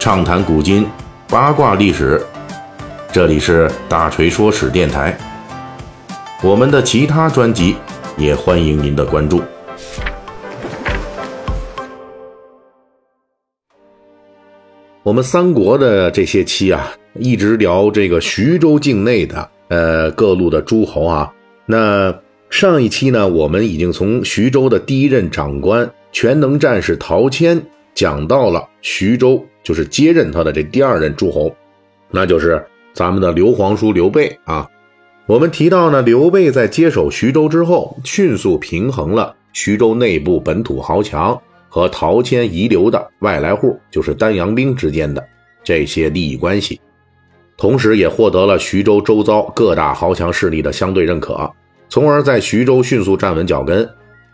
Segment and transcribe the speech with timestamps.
[0.00, 0.86] 畅谈古今，
[1.28, 2.18] 八卦历史。
[3.12, 5.14] 这里是大锤说史电台。
[6.42, 7.76] 我们的其他专辑
[8.16, 9.42] 也欢迎您的关注。
[15.02, 21.30] 我们三国的这些期啊，一直聊这个徐州境内的呃各路的诸侯啊。
[21.66, 27.62] 那上一期呢，我们已经从徐州的第一任长官全能战士陶谦
[28.00, 31.54] 讲到了徐州，就是接任他的这第二任诸侯，
[32.10, 32.64] 那就是
[32.94, 34.66] 咱们的刘皇叔刘备啊。
[35.26, 45.22] 我们提到呢，刘备在接手徐州之后，迅速平衡了徐州内部本土豪强和陶谦遗留的外来户，就是丹阳兵之间的
[45.62, 46.80] 这些利益关系，
[47.58, 51.52] 同时也获得了徐州周遭各大豪强势力的相对认可。
[51.90, 53.86] 从而在徐州迅速站稳脚跟，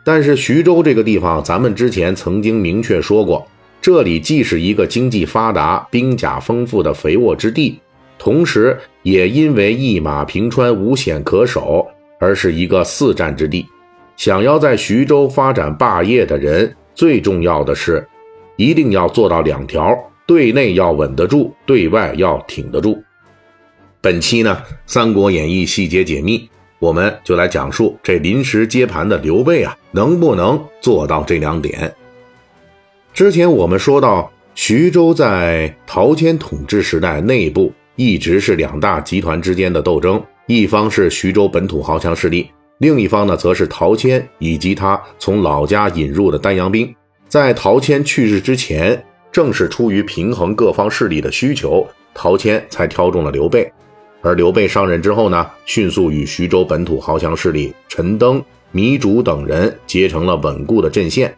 [0.04, 3.44] 但是徐州这个地方，咱们之前曾经明确说过，
[3.86, 7.78] 这里既是一个经济发达、兵甲丰富的肥沃之地，
[8.18, 11.86] 同时也因为一马平川、无险可守，
[12.18, 13.64] 而是一个四战之地。
[14.16, 18.04] 想要在徐州发展霸业的人，最重要的是，
[18.56, 23.00] 一定要做到两条：对内要稳得住，对外要挺得住。
[24.00, 26.50] 本期呢，《三国演义》细节解密。
[26.80, 31.94] 我们就来讲述这临时接盘的刘备啊，能不能做到这两点？
[33.16, 46.94] 之前我们说到，徐州在陶谦统治时代，内部一直是两大集团之间的斗争，一方是徐州本土豪强势力，另一方呢，则是陶谦以及他从老家引入的丹阳兵。
[47.26, 53.72] 在陶谦去世之前，正是出于平衡各方势力的需求，陶谦才挑中了刘备。
[54.20, 58.44] 而刘备上任之后呢，迅速与徐州本土豪强势力陈登、
[58.74, 61.34] 糜竺等人结成了稳固的阵线。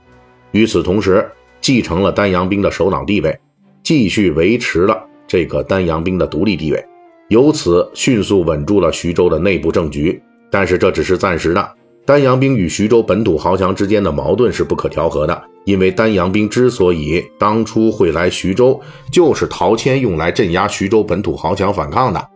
[0.51, 1.25] 与此同时，
[1.61, 3.39] 继承了丹阳兵的首脑地位，
[3.83, 6.85] 继续维持了这个丹阳兵的独立地位，
[7.29, 10.21] 由此迅速稳住了徐州的内部政局。
[10.51, 11.71] 但是这只是暂时的，
[12.07, 18.81] 丹阳兵与徐州本土豪强之间的矛盾是不可调和的，因为丹阳兵之所以当初会来徐州，
[19.13, 22.29] 就是陶谦用来镇压徐州本土豪强反抗的。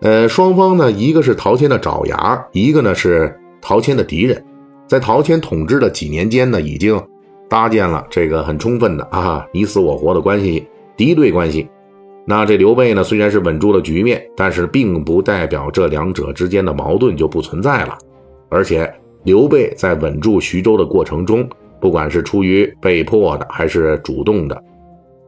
[0.00, 4.44] 呃，双方呢，一个是陶谦的爪牙，一个呢是陶谦的敌人。
[4.88, 7.00] 在陶谦统治的几年间呢，已经
[7.48, 10.66] 搭建了这个很充分的啊你死我活的关系，
[10.96, 11.68] 敌对关系。
[12.26, 17.96] 那这刘备呢，虽然是稳住了局面，但是并不代表这两者之间的矛盾就不存在了。
[18.50, 18.92] 而且
[19.24, 21.48] 刘备在稳住徐州的过程中，
[21.80, 24.62] 不管是出于被迫的还是主动的，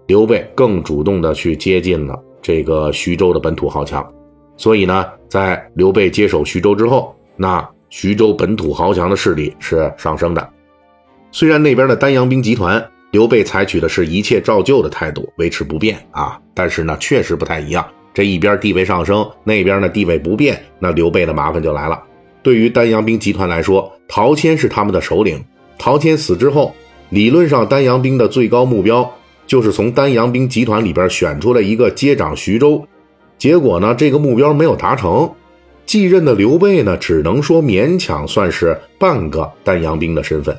[0.08, 4.06] 刘备更主动的去接近了这个徐州的本土豪强。
[4.58, 10.48] 所以呢，在刘备接手徐州之后，那徐州本土豪强的势力是上升的。
[11.32, 17.86] 虽然那边的丹阳兵集团，刘备采取的是一切照旧的态度，维持不变啊，但是呢，确实不太一样。
[18.12, 22.02] 这一边地位上升，那边呢地位不变，那刘备的麻烦就来了。
[22.42, 25.42] 对于丹阳兵集团来说，陶谦是他们的首领。
[25.78, 26.74] 陶谦死之后，
[27.10, 29.08] 理论上丹阳兵的最高目标
[29.46, 32.84] 就是从丹阳兵集团里边选出来一个接掌徐州。
[33.38, 35.32] 结果呢，这个目标没有达成，
[35.86, 40.56] 继任的刘备呢，只能说勉强算是半个丹阳兵的身份，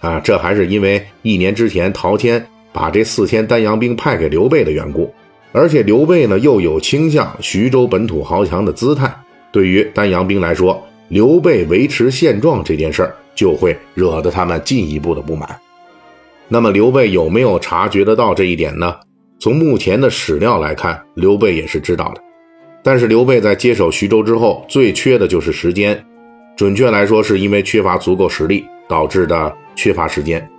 [0.00, 5.12] 啊，这还是因为一年之前陶谦把这四千丹阳兵派给刘备的缘故，
[5.52, 9.12] 而且刘备呢又有倾向徐州本土豪强的姿态，
[9.50, 15.48] 对于丹阳兵来说，刘备维持现状这件事儿就会惹得他们进一步的不满。
[16.48, 18.94] 那么刘备有没有察觉得到这一点呢？
[19.40, 22.20] 从目前的史料来看，刘备也是知道的。
[22.82, 26.02] 但是刘备在接手徐州之后，最缺的就是时间。
[26.56, 30.50] 准确来说，是因为缺乏足够实力导致的缺乏时间。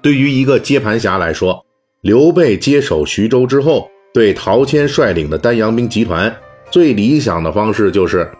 [0.00, 1.66] 对于一个接盘侠来说，
[2.00, 6.34] 刘备接手徐州之后，对陶谦率领的丹阳兵集团
[6.70, 8.30] 最理想的方式就是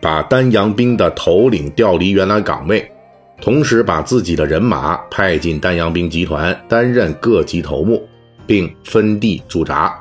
[0.00, 2.88] 把丹阳兵的头领调离原来岗位，
[3.40, 8.08] 同时把自己的人马派进丹阳兵集团担任各级头目。
[8.48, 9.92] 并分地驻扎，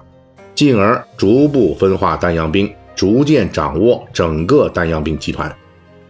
[0.54, 5.52] 进而逐步分化丹阳兵，逐渐掌握整个丹阳兵集团，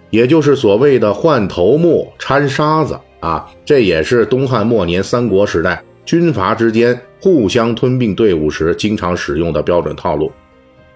[0.10, 3.50] 也就是所谓的换头目、掺沙子啊。
[3.64, 10.32] 这也是东汉末年三国时代军阀之间互相吞并队伍时经常使用的标准套路。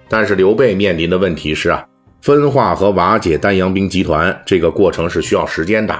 [0.08, 1.86] 但是刘备面临的问题是啊，
[2.22, 5.96] 分化和瓦解丹阳兵集团这个过程是需要时间的，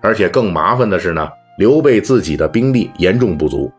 [0.00, 1.28] 而且更麻烦的是呢，
[1.58, 3.70] 刘备自己的兵力严重不足。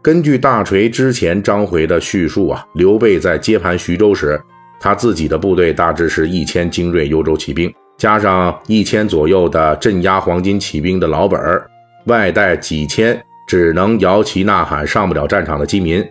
[0.00, 4.40] 根据大锤之前张回的叙述啊，刘备在接盘徐州时，
[4.78, 11.66] 他自己的部队大致是一千精锐幽州骑兵，加上一千左右的镇压黄巾骑兵的老本儿，
[12.04, 16.06] 外带几千只能摇旗呐喊，上不了战场的饥民。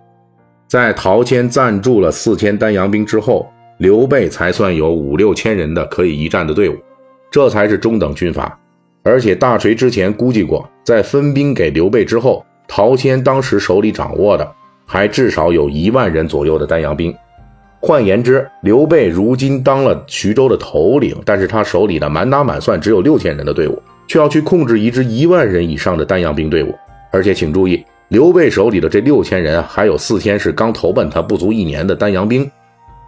[0.67, 3.47] 在陶谦暂驻了四千丹阳兵之后，
[3.77, 6.75] 刘备才算有五六千人的可以一战的队伍，
[7.29, 8.57] 这才是中等军阀。
[9.03, 14.51] 而且大锤之前估计过，在分兵给刘备之后，陶谦当时手里掌握的
[14.87, 17.15] 还至少有一万人左右的丹阳兵。
[17.85, 26.73] 换言之，刘备如今当了徐州的头领，但是他手里的满打满算只有六千人的队伍，却要去控制一支一万人以上的丹阳兵队伍。
[27.11, 32.49] 而且请注意，刘备手里的这六千人，还有四千是刚投奔他不足一年的丹阳兵。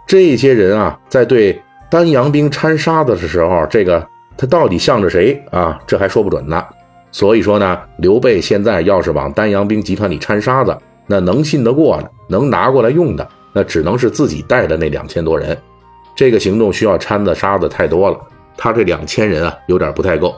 [0.06, 1.60] 这些人啊，在对
[1.90, 5.76] 丹阳兵掺沙子的时候，这个他到底向着谁啊？
[5.88, 6.64] 这还说不准呢。
[7.10, 10.72] 所以说呢，刘备现在要是往丹阳兵集团里掺沙子，
[11.08, 13.28] 那能信得过的，能拿过来用的。
[13.58, 15.58] 那只能是自己带的那两千多人，
[16.14, 18.16] 这个行动需要掺的沙子太多了，
[18.56, 20.32] 他这两千人啊有点不太够。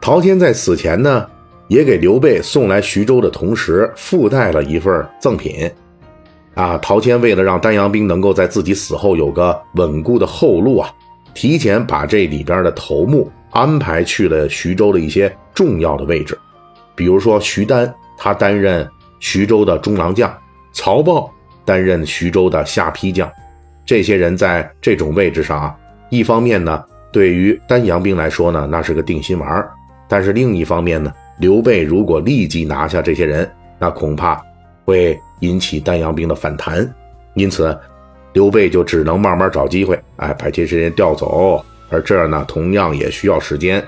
[0.00, 1.26] 陶谦在死前呢，
[1.66, 5.68] 也给刘备送来徐州的同时，附带了一份赠品。
[6.54, 10.88] 啊，陶谦为了让丹阳兵能够在自己死后有个稳固的后路啊，
[11.34, 16.38] 提前把这里边的头目安排去了徐州的一些重要的位置，
[16.94, 20.32] 比如说徐丹，他担任徐州的中郎将，
[20.72, 21.28] 曹豹。
[21.64, 23.30] 担任徐州的下邳将，
[23.86, 25.76] 这些人在这种位置上啊，
[26.10, 29.66] 一方面呢，对于丹阳兵来说呢，那是个定心丸
[30.08, 34.40] 但是另一方面呢，刘备如果立即拿下这些人，那恐怕
[34.84, 36.88] 会引起丹阳兵的反弹。
[37.34, 37.76] 因此，
[38.32, 41.64] 刘备就只能慢慢找机会，哎，把这些人调走。
[41.90, 43.84] 而这呢，同样也需要时间。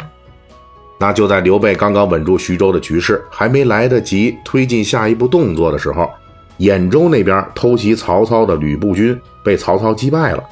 [0.99, 6.11] 那就在刘备刚刚稳住徐州的局势，还没来得及推进下一步动作的时候。
[6.58, 10.43] 兖州那边偷袭曹操的吕布军被曹操击败了，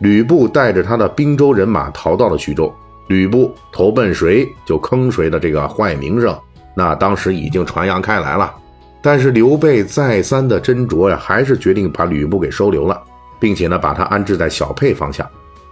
[0.00, 2.72] 吕布带着他的兵州人马逃到了徐州。
[3.08, 6.34] 吕布投奔谁就坑谁的这个坏名声，
[6.74, 8.54] 那当时已经传扬开来了。
[9.02, 13.02] 但是刘备再三的斟酌呀，还是决定把吕布给收留了，
[13.38, 15.28] 并且呢把他安置在小沛方向。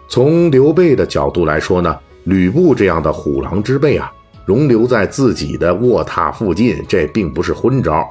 [0.08, 4.12] 从刘备的角度来说呢，吕布这样的虎狼之辈啊，
[4.44, 8.06] 容留在自己的卧榻附近，这并不是昏招，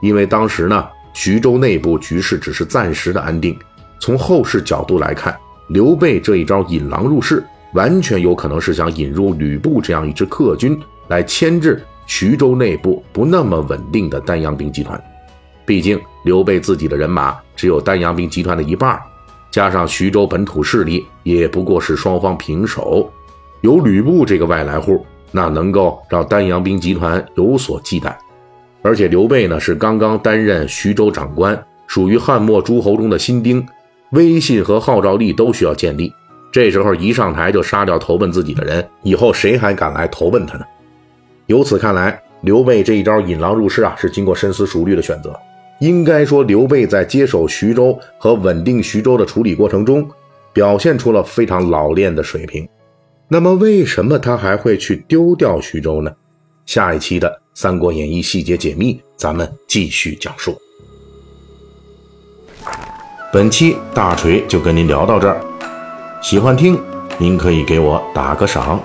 [0.00, 0.84] 因为当时呢。
[1.14, 3.56] 徐州内部局势只是暂时的安定，
[3.98, 5.34] 从后世角度来看，
[5.68, 10.78] 刘备这一招引狼入室，完全有可能是想引入吕布这样一支客军
[11.08, 15.02] 来牵制徐州内部不那么稳定的丹阳兵集团。
[15.64, 19.00] 毕竟刘备自己的人马只有丹阳兵集团的一半，
[19.50, 23.10] 加上徐州本土势力也不过是双方平手，
[23.62, 28.13] 有吕布这个外来户，那能够让丹阳兵集团有所忌惮。
[28.84, 33.66] 而且刘备呢是刚刚担任徐州长官，属于汉末诸侯中的新丁，
[34.10, 36.12] 威信和号召力都需要建立。
[36.52, 40.64] 这时候一上台就杀掉投奔自己的人，以后谁还敢来投奔他呢？
[41.46, 45.34] 由此看来，刘备这一招引狼入室啊，是经过深思熟虑的选择。
[45.80, 50.06] 应该说，刘备在接手徐州和稳定徐州的处理过程中，
[50.52, 52.68] 表现出了非常老练的水平。
[53.28, 56.12] 那么，为什么他还会去丢掉徐州呢？
[56.66, 60.60] 下一期的《三国演义》细节解密，咱们继续讲述。
[63.32, 65.40] 本期大锤就跟您聊到这儿，
[66.22, 66.80] 喜欢听
[67.18, 68.82] 您可以给我打个赏。